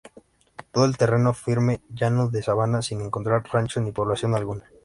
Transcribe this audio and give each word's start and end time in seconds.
Todo 0.71 0.85
el 0.85 0.97
terreno 0.97 1.31
firme 1.35 1.81
llano, 1.93 2.27
de 2.29 2.41
sabana, 2.41 2.81
sin 2.81 3.01
encontrar 3.01 3.43
rancho 3.53 3.79
ni 3.81 3.91
población 3.91 4.33
alguna. 4.33 4.63